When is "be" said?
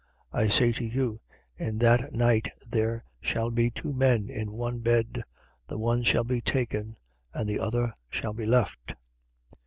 3.51-3.69, 6.23-6.41, 8.33-8.47